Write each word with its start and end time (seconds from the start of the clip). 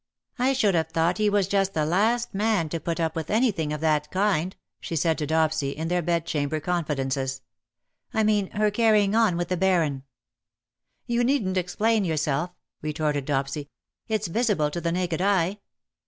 201'' 0.37 0.49
I 0.49 0.53
should 0.53 0.73
have 0.73 0.87
thought 0.87 1.19
he 1.19 1.29
was 1.29 1.47
just 1.47 1.75
the 1.75 1.85
last 1.85 2.33
mau 2.33 2.63
to 2.63 2.79
put 2.79 2.99
up 2.99 3.15
with 3.15 3.29
anything 3.29 3.71
of 3.71 3.81
that 3.81 4.09
kind/'' 4.11 4.55
she 4.79 4.95
said 4.95 5.15
to 5.19 5.27
Dopsy^ 5.27 5.75
in 5.75 5.89
their 5.89 6.01
bed 6.01 6.25
chamber 6.25 6.59
confidences;" 6.59 7.43
I 8.11 8.23
mean 8.23 8.49
her 8.49 8.71
carrying 8.71 9.13
on 9.13 9.37
with 9.37 9.49
the 9.49 9.57
Baron/'" 9.57 10.01
You 11.05 11.23
needn't 11.23 11.55
explain 11.57 12.03
yourself/' 12.03 12.55
retorted 12.81 13.27
Dopsy, 13.27 13.67
''it's 14.09 14.25
visible 14.25 14.71
to 14.71 14.81
the 14.81 14.91
naked 14.91 15.21
eye. 15.21 15.59